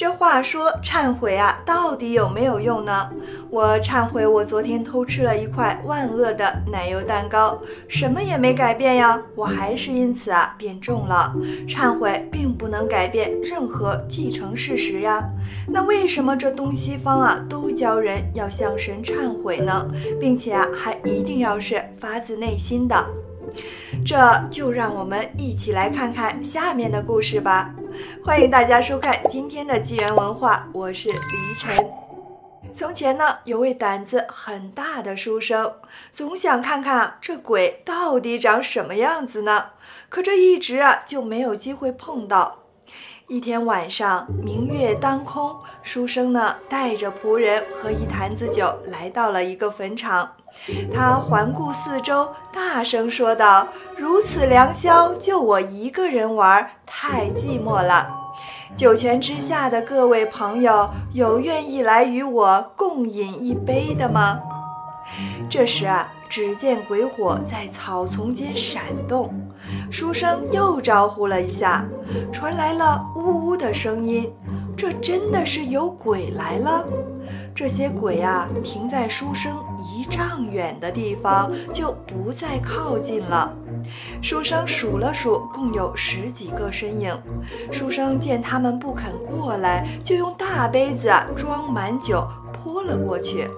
[0.00, 3.10] 这话说忏悔啊，到底有没有用呢？
[3.50, 11.34] 我忏悔，我昨天偷吃了一块万恶的奶油蛋糕，什么也没改变呀，我还是因此啊变重了。
[11.68, 15.22] 忏悔并不能改变任何既成事实呀。
[15.68, 19.86] 那为什么这东西方啊都教人要向神忏悔呢？
[20.18, 23.06] 并且啊还一定要是发自内心的？
[24.04, 24.16] 这
[24.50, 27.74] 就让我们一起来看看下面的故事吧。
[28.24, 31.76] 欢迎大家收看今天的纪元文化，我是黎晨。
[32.72, 35.74] 从前呢，有位胆子很大的书生，
[36.12, 39.70] 总想看看这鬼到底长什么样子呢。
[40.08, 42.58] 可这一直啊就没有机会碰到。
[43.26, 50.36] 一天晚上，明月当空，书生呢带着仆人和一坛子酒来到了一个坟场。
[50.92, 58.16] 他环顾四周，大声说道：“如此良宵，就我一个人玩，太寂寞了。
[58.76, 64.40] 九泉之下的各位朋友，有愿意来与我共饮一杯的吗？”
[65.48, 69.34] 这时啊，只见鬼火在草丛间闪动，
[69.90, 71.84] 书生又招呼了一下，
[72.30, 74.32] 传来了呜呜的声音。
[74.76, 76.86] 这真的是有鬼来了！
[77.54, 79.52] 这些鬼啊，停在书生
[80.10, 83.56] 丈远的地方，就不再靠近了。
[84.20, 87.16] 书生数了数，共有十几个身影。
[87.70, 93.48] 书生见他们不肯过来，就用大杯子装满酒泼了过去。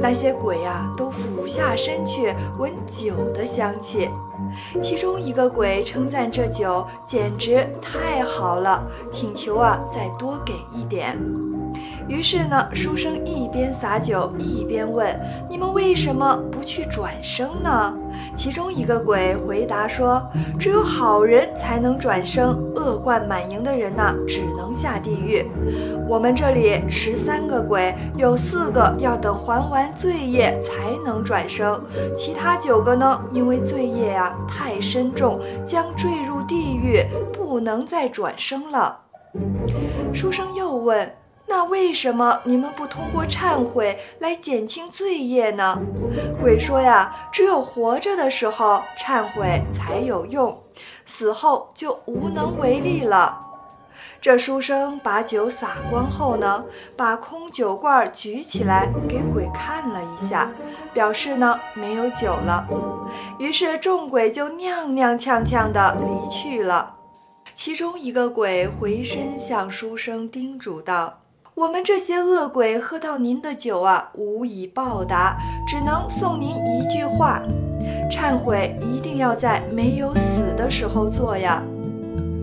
[0.00, 4.08] 那些鬼啊，都俯下身去闻酒的香气。
[4.82, 11.18] 其中一个鬼称赞这酒简直太好了，请求啊再多给一点。
[12.08, 15.08] 于是呢，书生一边洒酒一边问
[15.50, 17.96] ：“你们为什么不去转生呢？”
[18.34, 20.22] 其中一个鬼回答说
[20.58, 25.44] ：“只有好人才能转生，恶贯满盈的人呐，只能下地狱。
[26.08, 31.82] 我们这里十三个鬼，有四个要等还完罪业才能转生，
[32.16, 39.00] 其他九个呢，因为罪业啊太深重，将坠入地狱，不能再转生了。”
[40.14, 41.10] 书生又问。
[41.48, 45.78] 那为什么你们不通过忏悔来减轻罪业呢？
[46.40, 50.56] 鬼说呀，只有活着的时候忏悔才有用，
[51.06, 53.42] 死后就无能为力了。
[54.20, 56.64] 这书生把酒洒光后呢，
[56.96, 60.50] 把空酒罐举起来给鬼看了一下，
[60.92, 62.66] 表示呢没有酒了。
[63.38, 66.94] 于是众鬼就踉踉跄跄地离去了。
[67.54, 71.20] 其中一个鬼回身向书生叮嘱道。
[71.56, 77.40] 我们这些恶鬼喝到您的酒啊，无以报答，只能送您一句话：
[78.10, 81.62] 忏悔一定要在没有死的时候做呀。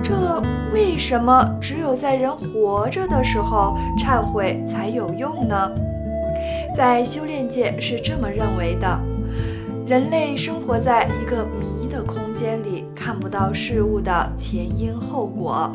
[0.03, 0.41] 这
[0.73, 5.71] 为什么只有在人活着的时候忏悔才有用呢？
[6.75, 8.99] 在修炼界是这么认为的：
[9.85, 15.71] 人类生活在一个迷的空间里，看不到事物的前因后果。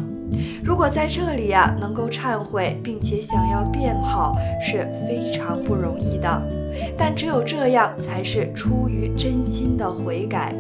[0.65, 6.43] 如果在这里呀，能够忏悔，并且想要变好，是非常不容易的。
[6.97, 10.55] 但只有这样，才是出于真心的悔改。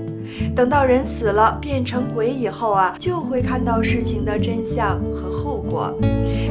[0.55, 5.91] 等到人死了变成鬼以后啊，就会看到事情的真相和后果。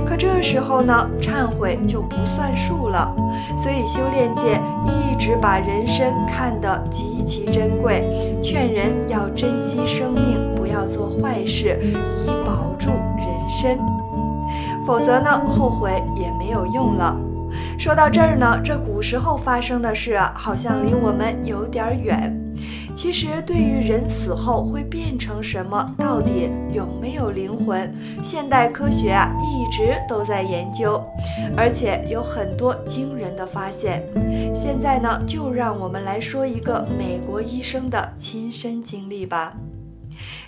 [0.06, 3.13] 可这时候呢，忏悔就不算数了。
[3.57, 11.77] 所以修炼界一直把人生看得极其珍贵，劝人要珍惜生命，不要做坏事，
[12.25, 12.89] 以保住
[13.59, 13.78] 身。
[14.85, 17.18] 否则呢，后悔也没有用了。
[17.78, 22.34] 说到这儿呢，这古时候发生的事啊好像离我们有点远。
[22.95, 31.00] 其实，对于人死后会变成什么，到底有没有灵魂，现代科学啊一直都在研究，
[31.56, 34.03] 而且有很多惊人的发现。
[34.53, 39.53] 现在呢，就让我们来说一个美国医生的亲身经历吧。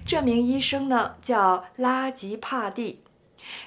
[0.09, 3.03] 这名医生呢叫拉吉帕蒂，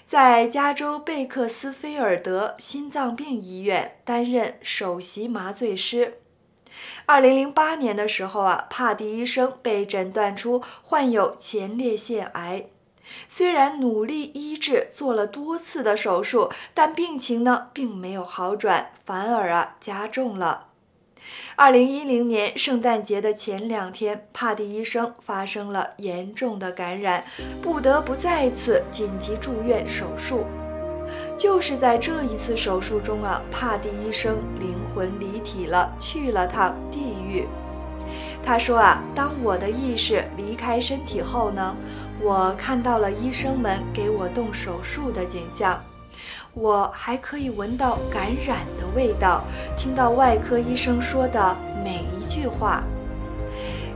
[0.05, 6.19] 在加州贝克斯菲尔德心脏病医院担任首席麻醉师。
[7.06, 12.67] 二零零八年的时候啊，帕蒂医生被诊断出患有前列腺癌。
[13.29, 20.72] 虽然努力医治，做了多次的手术，但病情呢并没有好转，反而啊加重了。
[21.57, 27.25] 二零一零年圣诞节的前两天，帕蒂医生发生了严重的感染，
[27.61, 30.47] 不得不再次紧急住院手术。
[31.37, 37.47] 就是在这一次手术中啊，帕蒂医生灵魂离体了，去了趟地狱。
[38.45, 41.77] 他说啊，当我的意识离开身体后呢，
[42.21, 45.81] 我看到了医生们给我动手术的景象。
[46.54, 49.43] 我还可以闻到感染的味道，
[49.75, 52.82] 听到外科医生说的每一句话。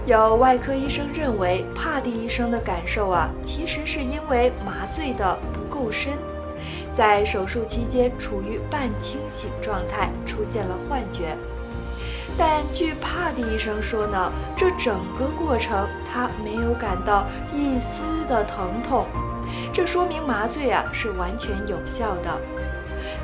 [0.06, 6.12] 有外科医生认为，帕蒂医生的感受啊，其实是因为麻醉的不够深，
[6.96, 11.36] 在手术期间处于半清醒状态，出现了幻觉。
[12.38, 19.04] 但据帕蒂医生说呢，这整个过程他没有感到一丝的疼痛。
[19.72, 22.40] 这说明麻醉啊是完全有效的。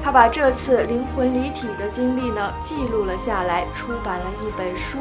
[0.02, 4.98] 他把这次灵魂离体的经历呢记录了下来，出版了一本书，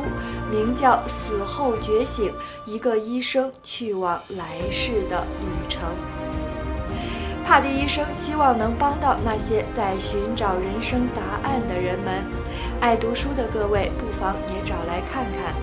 [0.49, 2.33] 名叫《死后觉醒：
[2.65, 5.81] 一个医生去往来世的旅程》。
[7.45, 12.23] 帕蒂医生希望能帮到那些在寻找人生答案的人们。
[12.79, 15.53] 爱读书的各位不妨也找来看看。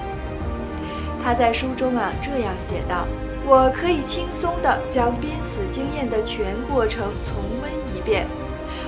[1.23, 3.07] 他在书中啊这样写道。
[3.51, 8.27] 我可以轻松地将濒死经验的全过程重温一遍。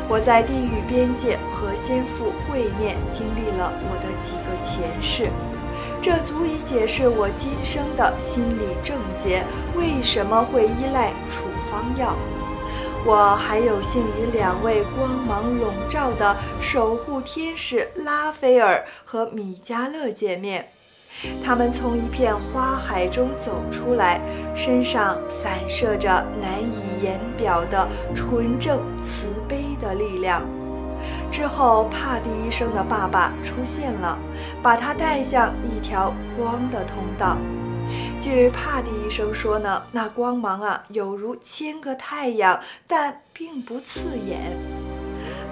[0.07, 5.31] 我在地狱边界和先父会面，经历了我的几个前世，
[6.03, 9.43] 这足以解释我今生的心理症结
[9.75, 12.15] 为什么会依赖处方药。
[13.07, 20.69] 我还有幸与两位光芒笼罩的守护天使拉斐尔和米迦勒见面。
[21.45, 24.21] 他们从一片花海中走出来，
[24.55, 26.09] 身上散射着
[26.41, 30.43] 难以言表的纯正慈悲的力量。
[31.33, 34.19] 之后，帕蒂医生的爸爸出现了，
[34.63, 37.39] 把他带向一条光的通道。
[38.21, 44.80] 据帕蒂医生说呢，那光芒啊，有如千个太阳，但并不刺眼。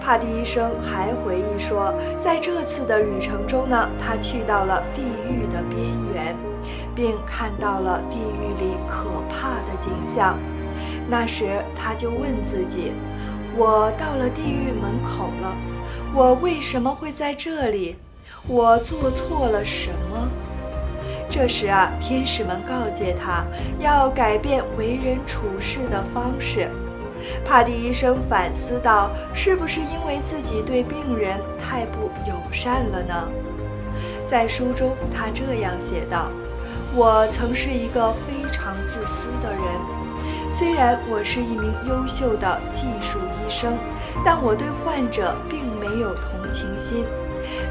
[0.08, 5.78] 帕蒂医生还回忆说，在这次的旅程中呢，他去到了地狱的边
[6.14, 6.34] 缘，
[6.96, 10.38] 并看到了地狱里可怕的景象。
[11.10, 12.94] 那时，他就问自己
[13.54, 15.54] ：“我到了地狱门口了，
[16.14, 17.96] 我为什么会在这里？
[18.46, 20.26] 我做错了什么？”
[21.28, 23.44] 这时啊，天使们告诫他
[23.78, 26.70] 要改变为人处事的方式。
[27.44, 33.28] 帕蒂医生反思道：“是不是因为自己对病人太不友善了呢？”
[34.28, 36.30] 在书中，他这样写道
[36.94, 39.62] ：“我曾是一个非常自私的人，
[40.50, 43.76] 虽然我是一名优秀的技术医生，
[44.24, 47.04] 但我对患者并没有同情心。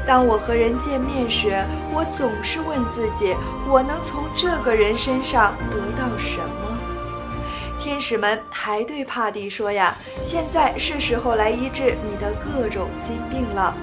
[0.06, 1.56] 当我和人见面时，
[1.94, 3.36] 我总是问自己：
[3.68, 6.67] 我能从这个人身上得到什么？”
[7.88, 13.74] 天使们还对帕蒂说：“呀，现在是时候来医治你的各种心病了，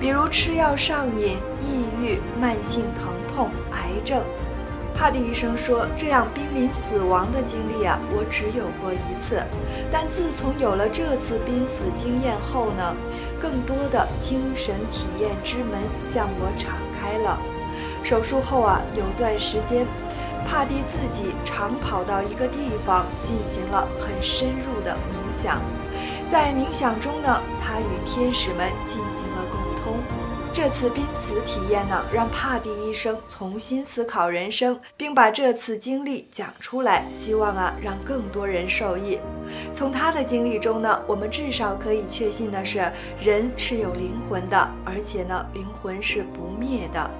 [0.00, 4.24] 比如吃药上瘾、抑郁、慢性疼痛、癌症。”
[4.96, 9.44] 帕蒂医生说：“这样濒临死亡的经历啊，我只有过一次。
[9.92, 12.96] 但自从有了这次濒死经验后呢，
[13.38, 17.38] 更多的精神体验之门向我敞开了。
[18.02, 19.86] 手术后啊，有段时间。”
[20.46, 25.62] 帕蒂自己常跑到一个地方进行了很深入的冥想，
[26.30, 29.94] 在冥想中呢，他与天使们进行了沟通。
[30.54, 39.18] 这次濒死体验呢，让帕蒂医生重新思考人生，并把这次经历讲出来，希望啊让更多人受益。
[39.72, 47.10] 从他的经历中呢，我们至少可以确信的是，人是有灵魂的，而且呢，灵魂是不灭的。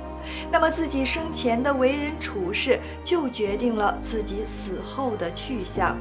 [0.50, 5.96] 那么自己生前的为人处事，就决定了自己死后的去向，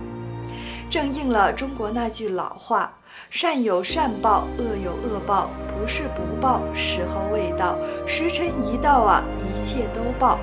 [0.90, 2.98] 正应了中国那句老话
[3.30, 10.40] ：“善有善报，恶有恶报，不是不报，时候未到，时辰一到啊，一切都报。”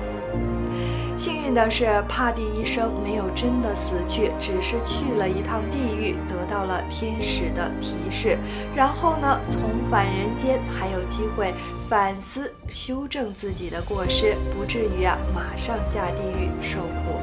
[1.19, 8.37] 幸运的是，帕蒂医生没有真的死去，只是去了一趟地狱，得到了天使的提示，
[8.73, 9.61] 然后呢，重
[9.91, 11.53] 返人间，还有机会
[11.89, 17.19] 反思、修正自己的过失，不至于啊马上下地狱受苦。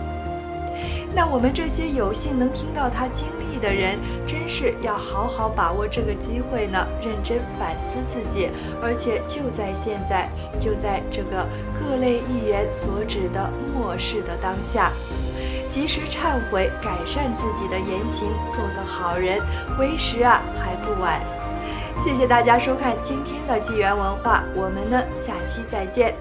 [1.16, 8.50] 那我们这些有幸能听到他经历的人，真是要好好把握这个机会呢，认真反思自己，
[8.82, 10.28] 而且就在现在，
[10.60, 11.48] 就在这个
[11.80, 14.92] 各类议员所指的末世的当下，
[15.70, 19.40] 及时忏悔，改善自己的言行，做个好人，
[19.78, 21.18] 为时啊还不晚。
[21.98, 26.14] 谢谢大家收看今天的纪元文化，我们呢下期再见。